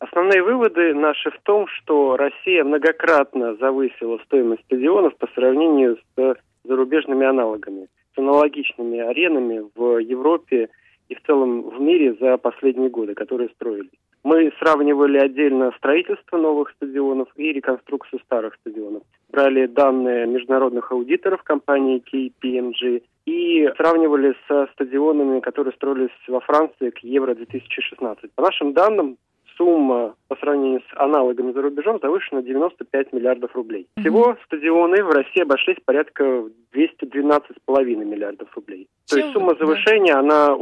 Основные 0.00 0.42
выводы 0.42 0.94
наши 0.94 1.30
в 1.30 1.38
том, 1.42 1.66
что 1.68 2.16
Россия 2.16 2.64
многократно 2.64 3.54
завысила 3.56 4.18
стоимость 4.24 4.64
стадионов 4.64 5.14
по 5.16 5.26
сравнению 5.34 5.98
с 6.16 6.34
зарубежными 6.64 7.26
аналогами, 7.26 7.86
с 8.14 8.18
аналогичными 8.18 8.98
аренами 8.98 9.62
в 9.74 9.98
Европе 9.98 10.70
и 11.10 11.14
в 11.14 11.22
целом 11.24 11.68
в 11.68 11.80
мире 11.80 12.16
за 12.18 12.38
последние 12.38 12.88
годы, 12.88 13.14
которые 13.14 13.50
строились. 13.50 13.90
Мы 14.22 14.52
сравнивали 14.58 15.18
отдельно 15.18 15.72
строительство 15.76 16.38
новых 16.38 16.70
стадионов 16.70 17.28
и 17.36 17.52
реконструкцию 17.52 18.20
старых 18.20 18.54
стадионов. 18.56 19.02
Брали 19.30 19.66
данные 19.66 20.26
международных 20.26 20.92
аудиторов 20.92 21.42
компании 21.42 22.02
KPMG 22.02 23.02
и 23.26 23.70
сравнивали 23.76 24.34
со 24.48 24.66
стадионами, 24.72 25.40
которые 25.40 25.74
строились 25.74 26.10
во 26.26 26.40
Франции 26.40 26.88
к 26.90 26.98
Евро-2016. 26.98 28.30
По 28.34 28.42
нашим 28.42 28.72
данным, 28.72 29.18
сумма 29.60 30.14
по 30.28 30.36
сравнению 30.36 30.80
с 30.80 30.96
аналогами 30.96 31.52
за 31.52 31.60
рубежом 31.60 31.98
завышена 32.00 32.40
95 32.40 33.12
миллиардов 33.12 33.54
рублей. 33.54 33.86
Всего 33.98 34.36
стадионы 34.46 35.04
в 35.04 35.10
России 35.10 35.42
обошлись 35.42 35.76
порядка 35.84 36.24
212,5 36.72 37.84
миллиардов 37.96 38.48
рублей. 38.56 38.88
То 39.06 39.18
есть 39.18 39.32
сумма 39.32 39.54
завышения, 39.58 40.16
она, 40.16 40.54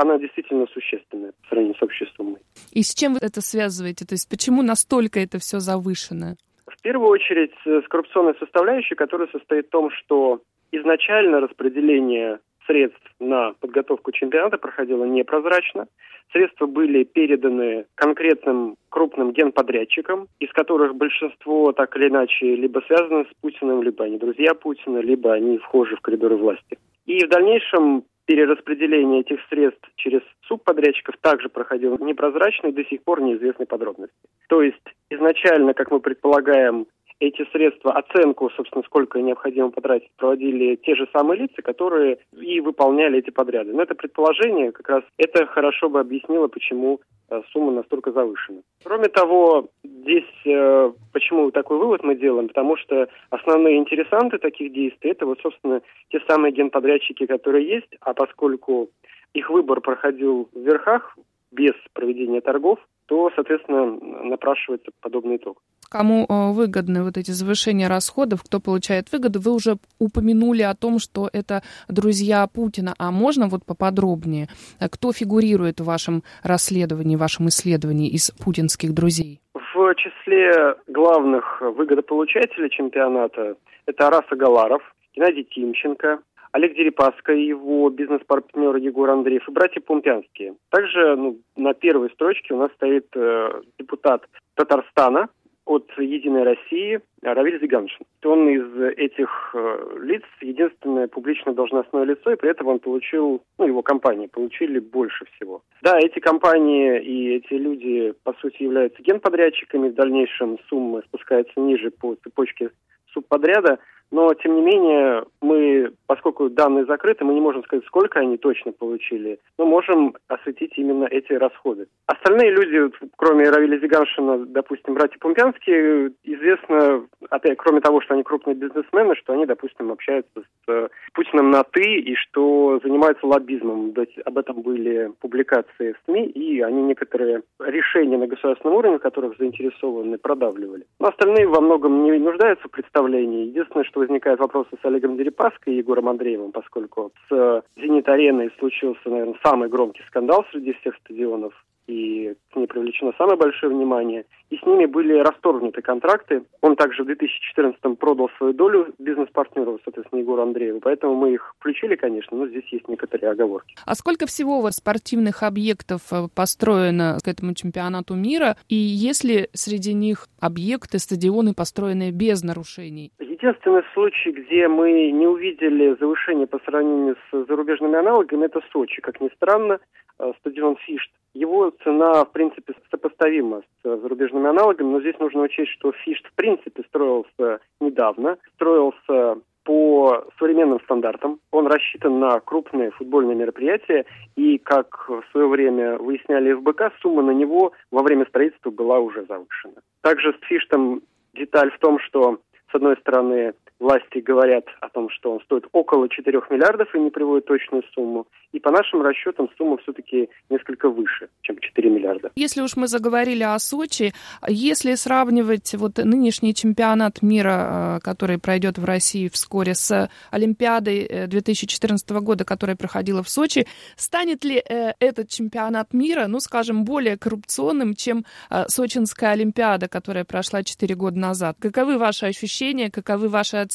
она 0.00 0.18
действительно 0.18 0.66
существенная 0.72 1.32
по 1.42 1.48
сравнению 1.50 1.78
с 1.78 1.82
общей 1.82 2.06
суммой. 2.16 2.40
И 2.72 2.82
с 2.82 2.94
чем 2.94 3.12
вы 3.12 3.20
это 3.22 3.40
связываете? 3.40 4.04
То 4.04 4.14
есть 4.14 4.28
почему 4.28 4.62
настолько 4.62 5.20
это 5.20 5.38
все 5.38 5.60
завышено? 5.60 6.36
В 6.66 6.82
первую 6.82 7.10
очередь 7.10 7.52
с 7.64 7.86
коррупционной 7.88 8.34
составляющей, 8.40 8.96
которая 8.96 9.28
состоит 9.28 9.66
в 9.66 9.70
том, 9.70 9.90
что 9.90 10.40
изначально 10.72 11.40
распределение 11.40 12.40
средств 12.66 13.02
на 13.20 13.52
подготовку 13.60 14.12
чемпионата 14.12 14.58
проходило 14.58 15.04
непрозрачно. 15.04 15.86
Средства 16.32 16.66
были 16.66 17.04
переданы 17.04 17.84
конкретным 17.94 18.76
крупным 18.88 19.32
генподрядчикам, 19.32 20.28
из 20.40 20.50
которых 20.52 20.94
большинство 20.94 21.72
так 21.72 21.94
или 21.96 22.08
иначе 22.08 22.56
либо 22.56 22.80
связаны 22.86 23.24
с 23.24 23.40
Путиным, 23.40 23.82
либо 23.82 24.04
они 24.04 24.18
друзья 24.18 24.54
Путина, 24.54 24.98
либо 24.98 25.32
они 25.32 25.58
вхожи 25.58 25.96
в 25.96 26.00
коридоры 26.00 26.36
власти. 26.36 26.78
И 27.04 27.24
в 27.24 27.28
дальнейшем 27.28 28.04
перераспределение 28.26 29.20
этих 29.20 29.40
средств 29.48 29.86
через 29.96 30.22
субподрядчиков 30.46 31.16
также 31.20 31.48
проходило 31.48 31.96
непрозрачно 31.98 32.68
и 32.68 32.72
до 32.72 32.84
сих 32.84 33.02
пор 33.02 33.20
неизвестны 33.20 33.66
подробности. 33.66 34.16
То 34.48 34.62
есть 34.62 34.82
изначально, 35.10 35.74
как 35.74 35.90
мы 35.90 36.00
предполагаем, 36.00 36.86
эти 37.22 37.48
средства, 37.52 37.92
оценку, 37.92 38.50
собственно, 38.50 38.82
сколько 38.84 39.20
необходимо 39.20 39.70
потратить, 39.70 40.10
проводили 40.16 40.74
те 40.76 40.96
же 40.96 41.06
самые 41.12 41.42
лица, 41.42 41.62
которые 41.62 42.18
и 42.32 42.60
выполняли 42.60 43.20
эти 43.20 43.30
подряды. 43.30 43.72
Но 43.72 43.82
это 43.82 43.94
предположение, 43.94 44.72
как 44.72 44.88
раз 44.88 45.04
это 45.18 45.46
хорошо 45.46 45.88
бы 45.88 46.00
объяснило, 46.00 46.48
почему 46.48 47.00
э, 47.30 47.42
сумма 47.52 47.72
настолько 47.72 48.10
завышена. 48.10 48.62
Кроме 48.82 49.08
того, 49.08 49.68
здесь 49.84 50.24
э, 50.46 50.92
почему 51.12 51.52
такой 51.52 51.78
вывод 51.78 52.02
мы 52.02 52.16
делаем? 52.16 52.48
Потому 52.48 52.76
что 52.76 53.08
основные 53.30 53.76
интересанты 53.76 54.38
таких 54.38 54.72
действий 54.72 55.12
это 55.12 55.24
вот, 55.24 55.38
собственно, 55.40 55.80
те 56.10 56.20
самые 56.28 56.52
генподрядчики, 56.52 57.26
которые 57.26 57.68
есть, 57.68 57.96
а 58.00 58.14
поскольку 58.14 58.90
их 59.32 59.48
выбор 59.48 59.80
проходил 59.80 60.48
в 60.52 60.58
верхах 60.58 61.16
без 61.52 61.72
проведения 61.92 62.40
торгов, 62.40 62.80
то, 63.06 63.30
соответственно, 63.36 63.96
напрашивается 64.24 64.90
подобный 65.00 65.36
итог. 65.36 65.62
Кому 65.92 66.24
э, 66.24 66.52
выгодны 66.52 67.02
вот 67.02 67.18
эти 67.18 67.32
завышения 67.32 67.86
расходов, 67.86 68.42
кто 68.42 68.60
получает 68.60 69.12
выгоду? 69.12 69.40
Вы 69.40 69.52
уже 69.52 69.76
упомянули 69.98 70.62
о 70.62 70.74
том, 70.74 70.98
что 70.98 71.28
это 71.30 71.60
друзья 71.86 72.46
Путина. 72.46 72.94
А 72.98 73.10
можно 73.10 73.46
вот 73.46 73.66
поподробнее? 73.66 74.48
Кто 74.80 75.12
фигурирует 75.12 75.80
в 75.80 75.84
вашем 75.84 76.22
расследовании, 76.42 77.16
в 77.16 77.18
вашем 77.18 77.48
исследовании 77.48 78.08
из 78.08 78.30
путинских 78.30 78.94
друзей? 78.94 79.40
В 79.52 79.94
числе 79.96 80.76
главных 80.86 81.60
выгодополучателей 81.60 82.70
чемпионата 82.70 83.56
это 83.84 84.06
Арас 84.06 84.24
Агаларов, 84.30 84.80
Геннадий 85.14 85.44
Тимченко, 85.44 86.20
Олег 86.52 86.74
Дерипаска 86.74 87.34
и 87.34 87.44
его 87.44 87.90
бизнес-партнер 87.90 88.76
Егор 88.76 89.10
Андреев 89.10 89.46
и 89.46 89.52
братья 89.52 89.82
Пумпянские. 89.82 90.54
Также 90.70 91.16
ну, 91.16 91.36
на 91.56 91.74
первой 91.74 92.08
строчке 92.14 92.54
у 92.54 92.58
нас 92.58 92.70
стоит 92.76 93.08
э, 93.14 93.60
депутат 93.78 94.22
Татарстана 94.54 95.28
от 95.72 95.90
«Единой 95.98 96.44
России» 96.44 97.00
Равиль 97.22 97.60
Зиганшин. 97.60 98.04
Он 98.24 98.48
из 98.48 98.96
этих 98.96 99.54
э, 99.54 99.96
лиц 100.02 100.22
единственное 100.40 101.08
публично 101.08 101.54
должностное 101.54 102.04
лицо, 102.04 102.32
и 102.32 102.36
при 102.36 102.50
этом 102.50 102.66
он 102.66 102.78
получил, 102.78 103.42
ну, 103.58 103.66
его 103.66 103.82
компании 103.82 104.26
получили 104.26 104.78
больше 104.78 105.24
всего. 105.32 105.62
Да, 105.82 105.98
эти 105.98 106.18
компании 106.18 107.00
и 107.00 107.36
эти 107.36 107.54
люди, 107.54 108.12
по 108.24 108.32
сути, 108.34 108.64
являются 108.64 109.02
генподрядчиками, 109.02 109.88
в 109.88 109.94
дальнейшем 109.94 110.58
суммы 110.68 111.02
спускаются 111.06 111.58
ниже 111.60 111.90
по 111.90 112.16
цепочке 112.22 112.70
субподряда, 113.12 113.78
но, 114.12 114.34
тем 114.34 114.56
не 114.56 114.62
менее, 114.62 115.24
мы, 115.40 115.90
поскольку 116.06 116.50
данные 116.50 116.84
закрыты, 116.84 117.24
мы 117.24 117.32
не 117.32 117.40
можем 117.40 117.64
сказать, 117.64 117.84
сколько 117.86 118.20
они 118.20 118.36
точно 118.36 118.70
получили, 118.72 119.40
но 119.58 119.64
можем 119.64 120.14
осветить 120.28 120.72
именно 120.76 121.06
эти 121.06 121.32
расходы. 121.32 121.88
Остальные 122.06 122.50
люди, 122.50 122.92
кроме 123.16 123.48
Равиля 123.48 123.78
Зиганшина, 123.78 124.44
допустим, 124.46 124.94
братья 124.94 125.18
Пумпянские, 125.18 126.12
известно, 126.24 127.06
опять, 127.30 127.56
кроме 127.56 127.80
того, 127.80 128.02
что 128.02 128.12
они 128.12 128.22
крупные 128.22 128.54
бизнесмены, 128.54 129.16
что 129.16 129.32
они, 129.32 129.46
допустим, 129.46 129.90
общаются 129.90 130.40
с 130.40 130.68
э, 130.68 130.88
Путиным 131.14 131.50
на 131.50 131.64
«ты» 131.64 131.82
и 131.82 132.14
что 132.14 132.80
занимаются 132.84 133.26
лоббизмом. 133.26 133.94
Об 134.26 134.38
этом 134.38 134.60
были 134.60 135.10
публикации 135.20 135.92
в 135.92 136.04
СМИ, 136.04 136.26
и 136.26 136.60
они 136.60 136.82
некоторые 136.82 137.42
решения 137.60 138.18
на 138.18 138.26
государственном 138.26 138.76
уровне, 138.76 138.98
которых 138.98 139.38
заинтересованы, 139.38 140.18
продавливали. 140.18 140.84
Но 141.00 141.08
остальные 141.08 141.48
во 141.48 141.62
многом 141.62 142.04
не 142.04 142.18
нуждаются 142.18 142.68
в 142.68 142.70
представлении. 142.70 143.46
Единственное, 143.46 143.84
что 143.84 144.01
возникают 144.02 144.40
вопросы 144.40 144.70
с 144.80 144.84
Олегом 144.84 145.16
Дерипаской 145.16 145.74
и 145.74 145.76
Егором 145.78 146.08
Андреевым, 146.08 146.52
поскольку 146.52 147.12
с 147.28 147.62
«Зенит-ареной» 147.76 148.50
случился, 148.58 149.08
наверное, 149.08 149.38
самый 149.44 149.68
громкий 149.68 150.02
скандал 150.08 150.44
среди 150.50 150.72
всех 150.74 150.96
стадионов 150.96 151.54
и 151.92 152.34
к 152.52 152.56
ней 152.56 152.66
привлечено 152.66 153.12
самое 153.18 153.36
большое 153.36 153.72
внимание. 153.72 154.24
И 154.50 154.56
с 154.56 154.62
ними 154.66 154.86
были 154.86 155.18
расторгнуты 155.18 155.82
контракты. 155.82 156.42
Он 156.60 156.76
также 156.76 157.04
в 157.04 157.08
2014-м 157.08 157.96
продал 157.96 158.30
свою 158.36 158.52
долю 158.52 158.94
бизнес-партнеру, 158.98 159.80
соответственно, 159.84 160.20
Егору 160.20 160.42
Андрееву. 160.42 160.80
Поэтому 160.80 161.14
мы 161.14 161.34
их 161.34 161.54
включили, 161.58 161.96
конечно, 161.96 162.36
но 162.36 162.46
здесь 162.48 162.66
есть 162.70 162.88
некоторые 162.88 163.30
оговорки. 163.30 163.74
А 163.86 163.94
сколько 163.94 164.26
всего 164.26 164.58
у 164.58 164.62
вас 164.62 164.76
спортивных 164.76 165.42
объектов 165.42 166.02
э, 166.12 166.28
построено 166.34 167.18
к 167.24 167.28
этому 167.28 167.54
чемпионату 167.54 168.14
мира? 168.14 168.56
И 168.68 168.74
есть 168.74 169.24
ли 169.24 169.48
среди 169.52 169.94
них 169.94 170.28
объекты, 170.40 170.98
стадионы, 170.98 171.54
построенные 171.54 172.10
без 172.12 172.42
нарушений? 172.42 173.12
Единственный 173.18 173.82
случай, 173.94 174.32
где 174.32 174.68
мы 174.68 175.10
не 175.10 175.26
увидели 175.26 175.96
завышение 175.98 176.46
по 176.46 176.58
сравнению 176.60 177.16
с 177.30 177.46
зарубежными 177.46 177.98
аналогами, 177.98 178.44
это 178.44 178.60
Сочи. 178.70 179.00
Как 179.00 179.20
ни 179.20 179.28
странно, 179.34 179.78
э, 180.18 180.32
стадион 180.40 180.76
Фишт 180.76 181.10
его 181.34 181.70
цена, 181.82 182.24
в 182.24 182.32
принципе, 182.32 182.74
сопоставима 182.90 183.60
с 183.60 183.86
э, 183.86 183.98
зарубежными 184.02 184.48
аналогами, 184.48 184.92
но 184.92 185.00
здесь 185.00 185.18
нужно 185.18 185.42
учесть, 185.42 185.72
что 185.72 185.92
Фишт, 185.92 186.26
в 186.26 186.34
принципе, 186.34 186.82
строился 186.88 187.60
недавно, 187.80 188.36
строился 188.54 189.38
по 189.64 190.24
современным 190.38 190.80
стандартам. 190.80 191.38
Он 191.52 191.66
рассчитан 191.68 192.18
на 192.18 192.40
крупные 192.40 192.90
футбольные 192.90 193.36
мероприятия, 193.36 194.04
и, 194.36 194.58
как 194.58 195.08
в 195.08 195.22
свое 195.30 195.46
время 195.46 195.98
выясняли 195.98 196.52
ФБК, 196.52 196.92
сумма 197.00 197.22
на 197.22 197.30
него 197.30 197.72
во 197.90 198.02
время 198.02 198.26
строительства 198.26 198.70
была 198.70 198.98
уже 198.98 199.24
завышена. 199.24 199.80
Также 200.02 200.32
с 200.32 200.46
Фиштом 200.46 201.02
деталь 201.34 201.70
в 201.70 201.78
том, 201.78 201.98
что, 202.00 202.40
с 202.70 202.74
одной 202.74 202.96
стороны, 202.98 203.54
власти 203.82 204.18
говорят 204.18 204.64
о 204.80 204.88
том, 204.88 205.10
что 205.10 205.32
он 205.32 205.40
стоит 205.40 205.64
около 205.72 206.08
4 206.08 206.40
миллиардов 206.50 206.94
и 206.94 206.98
не 206.98 207.10
приводят 207.10 207.46
точную 207.46 207.82
сумму. 207.94 208.26
И 208.52 208.60
по 208.60 208.70
нашим 208.70 209.02
расчетам 209.02 209.48
сумма 209.56 209.78
все-таки 209.78 210.28
несколько 210.50 210.88
выше, 210.88 211.28
чем 211.42 211.58
4 211.58 211.90
миллиарда. 211.90 212.30
Если 212.36 212.60
уж 212.60 212.76
мы 212.76 212.86
заговорили 212.86 213.42
о 213.42 213.58
Сочи, 213.58 214.12
если 214.46 214.94
сравнивать 214.94 215.74
вот 215.74 215.98
нынешний 215.98 216.54
чемпионат 216.54 217.22
мира, 217.22 217.96
э, 217.96 218.00
который 218.04 218.38
пройдет 218.38 218.78
в 218.78 218.84
России 218.84 219.28
вскоре, 219.28 219.74
с 219.74 220.08
Олимпиадой 220.30 221.26
2014 221.26 222.10
э, 222.10 222.20
года, 222.20 222.44
которая 222.44 222.76
проходила 222.76 223.22
в 223.22 223.28
Сочи, 223.28 223.66
станет 223.96 224.44
ли 224.44 224.62
э, 224.62 224.92
этот 225.00 225.28
чемпионат 225.28 225.92
мира, 225.92 226.26
ну, 226.28 226.40
скажем, 226.40 226.84
более 226.84 227.16
коррупционным, 227.16 227.94
чем 227.94 228.24
Сочинская 228.68 229.30
Олимпиада, 229.30 229.88
которая 229.88 230.24
прошла 230.24 230.62
4 230.62 230.94
года 230.94 231.18
назад? 231.18 231.56
Каковы 231.58 231.98
ваши 231.98 232.26
ощущения, 232.26 232.90
каковы 232.90 233.28
ваши 233.28 233.56
оценки? 233.56 233.71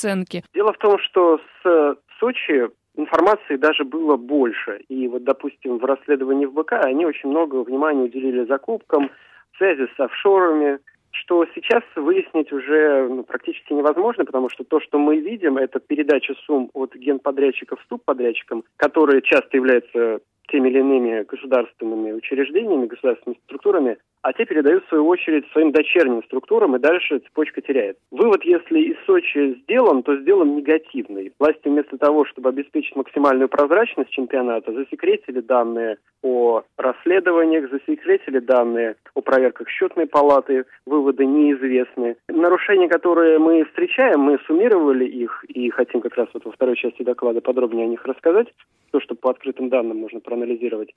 Дело 0.53 0.73
в 0.73 0.77
том, 0.77 0.97
что 0.99 1.39
с 1.63 1.97
Сочи 2.19 2.69
информации 2.95 3.55
даже 3.57 3.83
было 3.83 4.17
больше. 4.17 4.81
И 4.89 5.07
вот, 5.07 5.23
допустим, 5.23 5.77
в 5.77 5.85
расследовании 5.85 6.45
в 6.45 6.53
БК 6.53 6.79
они 6.79 7.05
очень 7.05 7.29
много 7.29 7.63
внимания 7.63 8.03
уделили 8.03 8.45
закупкам, 8.45 9.11
связи 9.57 9.87
с 9.95 9.99
офшорами, 9.99 10.79
что 11.11 11.45
сейчас 11.55 11.83
выяснить 11.95 12.51
уже 12.51 13.07
ну, 13.07 13.23
практически 13.23 13.73
невозможно, 13.73 14.25
потому 14.25 14.49
что 14.49 14.63
то, 14.63 14.79
что 14.79 14.99
мы 14.99 15.17
видим, 15.19 15.57
это 15.57 15.79
передача 15.79 16.35
сумм 16.45 16.69
от 16.73 16.95
генподрядчиков 16.95 17.79
субподрядчикам, 17.89 18.63
которые 18.77 19.21
часто 19.21 19.57
являются 19.57 20.19
теми 20.47 20.69
или 20.69 20.79
иными 20.79 21.23
государственными 21.23 22.11
учреждениями, 22.11 22.87
государственными 22.87 23.39
структурами, 23.45 23.97
а 24.21 24.33
те 24.33 24.45
передают 24.45 24.83
в 24.85 24.89
свою 24.89 25.07
очередь 25.07 25.45
своим 25.51 25.71
дочерним 25.71 26.23
структурам, 26.23 26.75
и 26.75 26.79
дальше 26.79 27.19
цепочка 27.19 27.61
теряет. 27.61 27.97
Вывод, 28.11 28.43
если 28.43 28.79
из 28.79 28.97
Сочи 29.05 29.57
сделан, 29.61 30.03
то 30.03 30.17
сделан 30.17 30.55
негативный. 30.55 31.31
Власти 31.39 31.67
вместо 31.67 31.97
того, 31.97 32.25
чтобы 32.25 32.49
обеспечить 32.49 32.95
максимальную 32.95 33.47
прозрачность 33.47 34.09
чемпионата, 34.09 34.73
засекретили 34.73 35.39
данные 35.39 35.97
о 36.23 36.63
расследованиях, 36.77 37.69
засекретили 37.69 38.39
данные 38.39 38.95
о 39.13 39.21
проверках 39.21 39.69
счетной 39.69 40.07
палаты, 40.07 40.65
выводы 40.85 41.25
неизвестны. 41.25 42.17
Нарушения, 42.27 42.89
которые 42.89 43.39
мы 43.39 43.63
встречаем, 43.65 44.19
мы 44.21 44.39
суммировали 44.45 45.05
их 45.05 45.45
и 45.47 45.69
хотим 45.69 46.01
как 46.01 46.15
раз 46.15 46.27
вот 46.33 46.43
во 46.43 46.51
второй 46.51 46.75
части 46.75 47.03
доклада 47.03 47.39
подробнее 47.39 47.85
о 47.85 47.89
них 47.89 48.03
рассказать, 48.05 48.47
то, 48.91 48.99
что 48.99 49.15
по 49.15 49.29
открытым 49.29 49.69
данным 49.69 49.97
можно 49.97 50.19
проанализировать. 50.19 50.36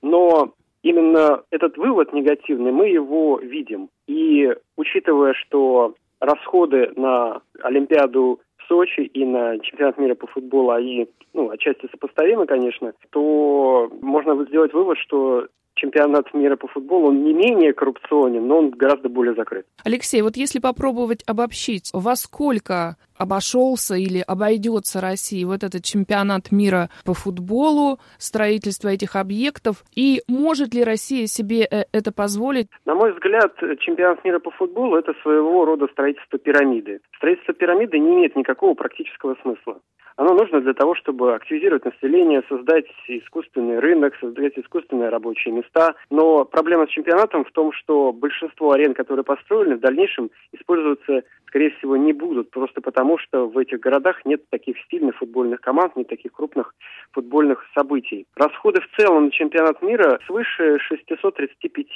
Но 0.03 0.53
именно 0.83 1.43
этот 1.51 1.77
вывод 1.77 2.13
негативный, 2.13 2.73
мы 2.73 2.89
его 2.89 3.39
видим. 3.39 3.89
И 4.07 4.49
учитывая, 4.77 5.35
что 5.35 5.95
расходы 6.21 6.93
на 6.97 7.41
Олимпиаду 7.63 8.41
в 8.59 8.69
Сочи 8.69 9.01
и 9.01 9.25
на 9.25 9.59
чемпионат 9.61 9.99
мира 9.99 10.15
по 10.15 10.27
футболу, 10.27 10.71
они 10.71 11.09
ну, 11.33 11.51
отчасти 11.51 11.89
сопоставимы, 11.91 12.47
конечно, 12.47 12.93
то 13.11 13.91
можно 14.01 14.45
сделать 14.45 14.73
вывод, 14.73 14.99
что 14.99 15.47
чемпионат 15.81 16.33
мира 16.35 16.57
по 16.57 16.69
футболу, 16.69 17.09
он 17.09 17.25
не 17.25 17.33
менее 17.33 17.73
коррупционен, 17.73 18.47
но 18.47 18.59
он 18.59 18.71
гораздо 18.71 19.09
более 19.09 19.35
закрыт. 19.35 19.67
Алексей, 19.85 20.23
вот 20.23 20.37
если 20.37 20.59
попробовать 20.59 21.23
обобщить, 21.27 21.91
во 21.93 22.17
сколько 22.17 22.97
обошелся 23.19 23.95
или 23.97 24.25
обойдется 24.27 25.01
России 25.01 25.45
вот 25.45 25.63
этот 25.63 25.85
чемпионат 25.85 26.53
мира 26.53 26.89
по 27.05 27.15
футболу, 27.15 27.99
строительство 28.19 28.89
этих 28.89 29.17
объектов, 29.17 29.85
и 29.95 30.23
может 30.29 30.75
ли 30.75 30.85
Россия 30.85 31.27
себе 31.27 31.67
э, 31.71 31.85
это 31.93 32.13
позволить? 32.13 32.69
На 32.87 32.95
мой 32.95 33.13
взгляд, 33.13 33.55
чемпионат 33.81 34.25
мира 34.25 34.39
по 34.39 34.51
футболу– 34.51 34.97
это 34.99 35.13
своего 35.23 35.65
рода 35.65 35.87
строительство 35.93 36.39
пирамиды. 36.39 37.01
Строительство 37.17 37.55
пирамиды 37.55 37.99
не 37.99 38.15
имеет 38.15 38.37
никакого 38.37 38.75
практического 38.75 39.37
смысла. 39.43 39.81
Оно 40.21 40.35
нужно 40.35 40.61
для 40.61 40.75
того, 40.75 40.95
чтобы 40.95 41.35
активизировать 41.35 41.87
население, 41.87 42.43
создать 42.47 42.85
искусственный 43.09 43.79
рынок, 43.79 44.15
создать 44.21 44.53
искусственные 44.59 45.09
рабочие 45.09 45.55
места. 45.55 45.70
Но 46.11 46.45
проблема 46.45 46.87
с 46.87 46.91
чемпионатом 46.91 47.45
в 47.45 47.53
том, 47.53 47.73
что 47.73 48.13
большинство 48.13 48.73
арен, 48.73 48.95
которые 48.95 49.25
построены, 49.25 49.77
в 49.77 49.81
дальнейшем 49.81 50.31
используются, 50.53 51.23
скорее 51.47 51.71
всего, 51.71 51.97
не 51.97 52.13
будут, 52.13 52.51
просто 52.51 52.81
потому 52.81 53.19
что 53.19 53.47
в 53.47 53.59
этих 53.59 53.81
городах 53.81 54.25
нет 54.25 54.43
таких 54.51 54.79
стильных 54.85 55.17
футбольных 55.17 55.61
команд, 55.61 55.97
нет 55.97 56.09
таких 56.09 56.33
крупных 56.33 56.75
футбольных 57.13 57.65
событий. 57.75 58.27
Расходы 58.37 58.81
в 58.81 58.97
целом 58.97 59.27
на 59.27 59.31
чемпионат 59.31 59.83
мира 59.83 60.21
свыше 60.27 60.79
635 60.79 61.87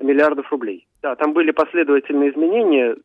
миллиардов 0.00 0.50
рублей. 0.50 0.86
Да, 1.02 1.16
там 1.16 1.32
были 1.32 1.50
последовательные 1.50 2.30
изменения 2.30 2.96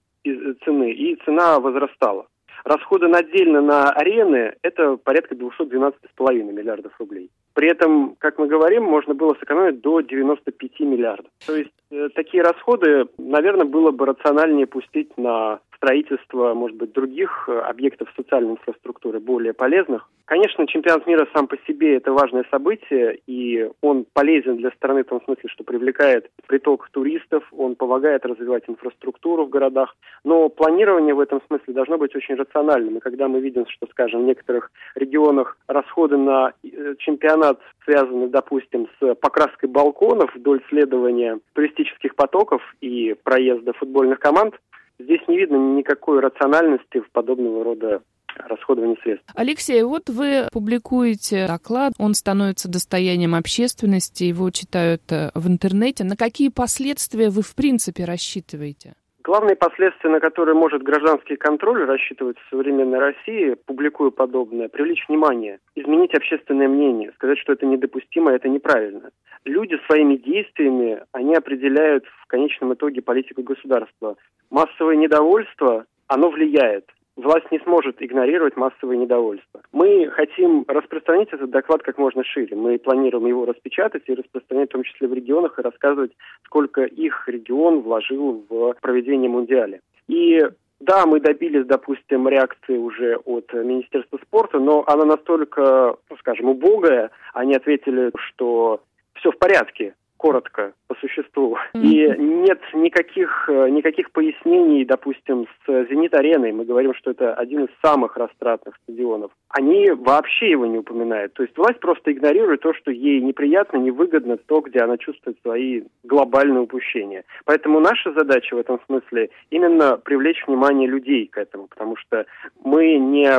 цены, 0.63 0.91
и 0.91 1.15
цена 1.25 1.59
возрастала. 1.59 2.27
Расходы 2.63 3.07
отдельно 3.07 3.61
на 3.61 3.89
арены– 3.89 4.55
это 4.61 4.95
порядка 4.95 5.35
212,5 5.35 6.43
миллиардов 6.43 6.93
рублей. 6.97 7.29
При 7.53 7.69
этом, 7.69 8.15
как 8.19 8.39
мы 8.39 8.47
говорим, 8.47 8.83
можно 8.83 9.13
было 9.13 9.35
сэкономить 9.39 9.81
до 9.81 9.99
95 9.99 10.79
миллиардов. 10.79 11.31
То 11.45 11.55
есть 11.55 11.73
э, 11.91 12.07
такие 12.15 12.41
расходы, 12.41 13.07
наверное, 13.17 13.65
было 13.65 13.91
бы 13.91 14.05
рациональнее 14.05 14.65
пустить 14.65 15.15
на 15.17 15.59
строительство, 15.83 16.53
может 16.53 16.77
быть, 16.77 16.93
других 16.93 17.49
э, 17.49 17.59
объектов 17.59 18.07
социальной 18.15 18.53
инфраструктуры, 18.53 19.19
более 19.19 19.53
полезных. 19.53 20.09
Конечно, 20.25 20.65
чемпионат 20.65 21.05
мира 21.05 21.27
сам 21.33 21.47
по 21.47 21.57
себе 21.67 21.97
это 21.97 22.13
важное 22.13 22.45
событие, 22.49 23.19
и 23.27 23.69
он 23.81 24.05
полезен 24.13 24.55
для 24.55 24.71
страны 24.71 25.03
в 25.03 25.07
том 25.07 25.21
смысле, 25.25 25.49
что 25.49 25.65
привлекает 25.65 26.29
приток 26.47 26.89
туристов, 26.91 27.43
он 27.51 27.75
помогает 27.75 28.25
развивать 28.25 28.63
инфраструктуру 28.67 29.45
в 29.45 29.49
городах, 29.49 29.95
но 30.23 30.47
планирование 30.47 31.13
в 31.13 31.19
этом 31.19 31.41
смысле 31.47 31.73
должно 31.73 31.97
быть 31.97 32.15
очень 32.15 32.35
рациональным. 32.35 32.97
И 32.97 33.01
когда 33.01 33.27
мы 33.27 33.41
видим, 33.41 33.65
что, 33.67 33.85
скажем, 33.91 34.21
в 34.21 34.25
некоторых 34.25 34.71
регионах 34.95 35.57
расходы 35.67 36.15
на 36.15 36.53
э, 36.63 36.95
чемпионат 36.99 37.59
связаны, 37.83 38.29
допустим, 38.29 38.87
с 38.99 39.15
покраской 39.15 39.67
балконов 39.67 40.33
вдоль 40.33 40.61
следования 40.69 41.39
туристических 41.53 42.15
потоков 42.15 42.61
и 42.79 43.15
проезда 43.23 43.73
футбольных 43.73 44.19
команд, 44.19 44.55
Здесь 44.99 45.21
не 45.27 45.37
видно 45.37 45.55
никакой 45.77 46.19
рациональности 46.19 46.99
в 46.99 47.11
подобного 47.11 47.63
рода 47.63 48.01
расходования 48.35 48.97
средств. 49.03 49.25
Алексей, 49.35 49.83
вот 49.83 50.09
вы 50.09 50.47
публикуете 50.51 51.47
доклад, 51.47 51.93
он 51.99 52.13
становится 52.13 52.69
достоянием 52.69 53.35
общественности, 53.35 54.23
его 54.23 54.49
читают 54.49 55.03
э, 55.11 55.31
в 55.35 55.47
интернете. 55.47 56.03
На 56.03 56.15
какие 56.15 56.49
последствия 56.49 57.29
вы 57.29 57.41
в 57.41 57.55
принципе 57.55 58.05
рассчитываете? 58.05 58.95
Главные 59.23 59.55
последствия, 59.55 60.09
на 60.09 60.19
которые 60.19 60.53
может 60.53 60.83
гражданский 60.83 61.37
контроль 61.37 61.85
рассчитывать 61.85 62.37
в 62.37 62.49
современной 62.49 62.99
России, 62.99 63.55
публикуя 63.65 64.11
подобное, 64.11 64.67
привлечь 64.67 65.07
внимание, 65.07 65.59
изменить 65.75 66.13
общественное 66.13 66.67
мнение, 66.67 67.13
сказать, 67.13 67.39
что 67.39 67.53
это 67.53 67.65
недопустимо, 67.65 68.31
это 68.31 68.49
неправильно. 68.49 69.11
Люди 69.45 69.79
своими 69.85 70.17
действиями, 70.17 71.03
они 71.13 71.35
определяют 71.35 72.03
в 72.21 72.27
конечном 72.27 72.73
итоге 72.73 73.01
политику 73.01 73.43
государства. 73.43 74.17
Массовое 74.49 74.97
недовольство, 74.97 75.85
оно 76.07 76.29
влияет 76.29 76.85
власть 77.15 77.51
не 77.51 77.59
сможет 77.59 78.01
игнорировать 78.01 78.57
массовое 78.57 78.97
недовольство. 78.97 79.52
Мы 79.73 80.07
хотим 80.11 80.65
распространить 80.67 81.29
этот 81.33 81.49
доклад 81.49 81.81
как 81.81 81.97
можно 81.97 82.23
шире. 82.23 82.55
Мы 82.55 82.77
планируем 82.77 83.25
его 83.25 83.45
распечатать 83.45 84.03
и 84.05 84.13
распространять 84.13 84.69
в 84.69 84.73
том 84.73 84.83
числе 84.83 85.07
в 85.07 85.13
регионах 85.13 85.57
и 85.57 85.63
рассказывать, 85.63 86.11
сколько 86.45 86.83
их 86.83 87.27
регион 87.27 87.81
вложил 87.81 88.45
в 88.47 88.75
проведение 88.81 89.31
Мундиаля. 89.31 89.81
И 90.07 90.39
да, 90.79 91.07
мы 91.07 91.19
добились, 91.19 91.65
допустим, 91.65 92.27
реакции 92.27 92.77
уже 92.77 93.15
от 93.25 93.51
Министерства 93.53 94.17
спорта, 94.17 94.59
но 94.59 94.83
она 94.85 95.05
настолько, 95.05 95.95
ну, 96.07 96.17
скажем, 96.19 96.49
убогая. 96.49 97.09
Они 97.33 97.55
ответили, 97.55 98.11
что 98.27 98.83
все 99.13 99.31
в 99.31 99.39
порядке, 99.39 99.95
коротко, 100.23 100.71
по 100.87 100.95
существу. 100.95 101.57
Mm-hmm. 101.75 101.81
И 101.81 102.17
нет 102.17 102.61
никаких, 102.73 103.49
э, 103.49 103.69
никаких 103.69 104.09
пояснений, 104.11 104.85
допустим, 104.85 105.47
с 105.65 105.87
«Зенит-ареной». 105.89 106.53
Мы 106.53 106.63
говорим, 106.63 106.93
что 106.93 107.11
это 107.11 107.33
один 107.33 107.65
из 107.65 107.69
самых 107.83 108.15
растратных 108.15 108.73
стадионов. 108.83 109.31
Они 109.49 109.91
вообще 109.91 110.51
его 110.51 110.65
не 110.65 110.77
упоминают. 110.77 111.33
То 111.33 111.43
есть 111.43 111.57
власть 111.57 111.81
просто 111.81 112.13
игнорирует 112.13 112.61
то, 112.61 112.73
что 112.73 112.89
ей 112.89 113.19
неприятно, 113.19 113.79
невыгодно, 113.79 114.37
то, 114.37 114.61
где 114.61 114.79
она 114.79 114.97
чувствует 114.97 115.37
свои 115.41 115.83
глобальные 116.03 116.61
упущения. 116.61 117.25
Поэтому 117.43 117.81
наша 117.81 118.13
задача 118.13 118.55
в 118.55 118.59
этом 118.59 118.79
смысле 118.85 119.29
именно 119.49 119.97
привлечь 119.97 120.47
внимание 120.47 120.87
людей 120.87 121.27
к 121.27 121.37
этому, 121.37 121.67
потому 121.67 121.97
что 121.97 122.25
мы 122.63 122.95
не 122.97 123.29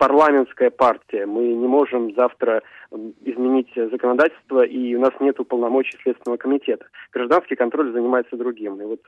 парламентская 0.00 0.70
партия. 0.70 1.26
Мы 1.26 1.48
не 1.48 1.68
можем 1.68 2.14
завтра 2.14 2.62
изменить 3.22 3.68
законодательство, 3.76 4.64
и 4.64 4.94
у 4.94 5.00
нас 5.00 5.12
нет 5.20 5.36
полномочий 5.46 5.98
Следственного 6.02 6.38
комитета. 6.38 6.86
Гражданский 7.12 7.54
контроль 7.54 7.92
занимается 7.92 8.38
другим. 8.38 8.80
И 8.80 8.84
вот 8.86 9.00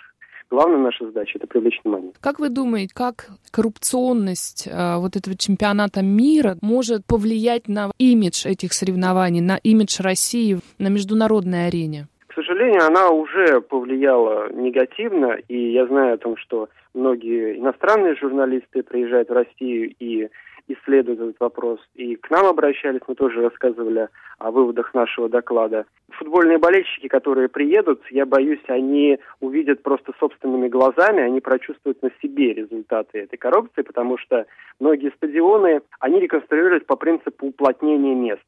главная 0.51 0.79
наша 0.79 1.07
задача– 1.07 1.33
это 1.39 1.47
привлечь 1.47 1.81
внимание. 1.83 2.13
Как 2.21 2.39
вы 2.39 2.51
думаете, 2.51 2.93
как 2.95 3.29
коррупционность 3.51 4.69
э, 4.71 4.97
вот 4.99 5.17
этого 5.17 5.35
чемпионата 5.35 6.03
мира 6.03 6.57
может 6.61 7.07
повлиять 7.07 7.69
на 7.69 7.91
имидж 7.97 8.47
этих 8.47 8.75
соревнований, 8.75 9.41
на 9.41 9.57
имидж 9.57 10.03
России 10.03 10.59
на 10.79 10.89
международной 10.89 11.69
арене? 11.69 12.09
К 12.27 12.35
сожалению, 12.35 12.85
она 12.87 13.09
уже 13.09 13.63
повлияла 13.63 14.53
негативно, 14.53 15.39
и 15.49 15.73
я 15.73 15.87
знаю 15.87 16.15
о 16.15 16.19
том, 16.19 16.37
что 16.37 16.69
многие 16.93 17.59
иностранные 17.59 18.15
журналисты 18.17 18.83
приезжают 18.83 19.31
в 19.31 19.33
Россию 19.33 19.95
и 19.99 20.29
исследуют 20.75 21.21
этот 21.21 21.41
вопрос. 21.41 21.81
И 21.95 22.17
к 22.17 22.31
нам 22.31 22.47
обращались, 22.47 23.01
мы 23.07 23.15
тоже 23.15 23.41
рассказывали 23.43 24.09
о 24.39 24.51
выводах 24.51 24.95
нашего 24.95 25.29
доклада. 25.29 25.87
Футбольные 26.11 26.59
болельщики, 26.59 27.09
которые 27.09 27.49
приедут, 27.49 28.03
я 28.11 28.27
боюсь, 28.27 28.63
они 28.69 29.19
увидят 29.41 29.83
просто 29.83 30.13
собственными 30.21 30.69
глазами, 30.69 31.23
они 31.23 31.41
прочувствуют 31.41 32.03
на 32.03 32.11
себе 32.23 32.53
результаты 32.53 33.21
этой 33.21 33.37
коррупции, 33.37 33.83
потому 33.83 34.19
что 34.19 34.47
многие 34.81 35.13
стадионы, 35.17 35.83
они 36.01 36.21
реконструировались 36.21 36.85
по 36.85 36.97
принципу 36.97 37.47
уплотнения 37.47 38.15
мест. 38.15 38.43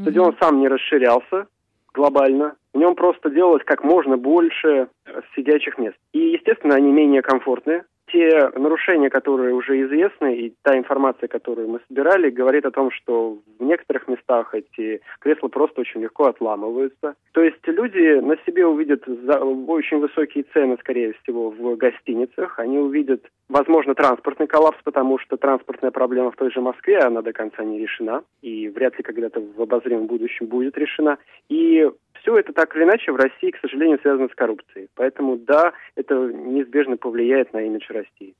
Стадион 0.00 0.30
mm-hmm. 0.30 0.38
сам 0.40 0.60
не 0.60 0.68
расширялся 0.68 1.46
глобально, 1.92 2.56
в 2.72 2.78
нем 2.78 2.96
просто 2.96 3.30
делалось 3.30 3.62
как 3.64 3.84
можно 3.84 4.16
больше 4.16 4.88
сидячих 5.36 5.78
мест. 5.78 5.96
И, 6.12 6.18
естественно, 6.18 6.74
они 6.74 6.90
менее 6.90 7.22
комфортные, 7.22 7.84
те 8.12 8.50
нарушения, 8.56 9.10
которые 9.10 9.54
уже 9.54 9.80
известны, 9.82 10.36
и 10.36 10.54
та 10.62 10.76
информация, 10.76 11.28
которую 11.28 11.68
мы 11.68 11.80
собирали, 11.88 12.30
говорит 12.30 12.64
о 12.66 12.70
том, 12.70 12.90
что 12.90 13.38
в 13.58 13.62
некоторых 13.62 14.08
местах 14.08 14.54
эти 14.54 15.00
кресла 15.20 15.48
просто 15.48 15.80
очень 15.80 16.02
легко 16.02 16.24
отламываются. 16.24 17.14
То 17.32 17.42
есть 17.42 17.66
люди 17.66 18.20
на 18.20 18.36
себе 18.46 18.66
увидят 18.66 19.08
очень 19.08 19.98
высокие 19.98 20.44
цены, 20.52 20.76
скорее 20.80 21.14
всего, 21.22 21.50
в 21.50 21.76
гостиницах. 21.76 22.58
Они 22.58 22.78
увидят, 22.78 23.24
возможно, 23.48 23.94
транспортный 23.94 24.46
коллапс, 24.46 24.78
потому 24.84 25.18
что 25.18 25.36
транспортная 25.36 25.90
проблема 25.90 26.30
в 26.30 26.36
той 26.36 26.50
же 26.50 26.60
Москве, 26.60 26.98
она 26.98 27.22
до 27.22 27.32
конца 27.32 27.64
не 27.64 27.78
решена, 27.78 28.22
и 28.42 28.68
вряд 28.68 28.96
ли 28.96 29.02
когда-то 29.02 29.40
в 29.40 29.60
обозримом 29.60 30.06
будущем 30.06 30.46
будет 30.46 30.76
решена. 30.78 31.18
И 31.48 31.90
Все 32.20 32.36
это 32.38 32.52
так 32.52 32.74
или 32.74 32.84
иначе 32.84 33.12
в 33.12 33.16
России, 33.16 33.50
к 33.50 33.58
сожалению, 33.60 33.98
связано 34.00 34.28
с 34.28 34.34
коррупцией. 34.34 34.88
Поэтому 34.94 35.36
да, 35.36 35.72
это 35.94 36.14
неизбежно 36.14 36.96
повлияет 36.96 37.52
на 37.52 37.62
имидж 37.62 37.86
России. 37.90 38.34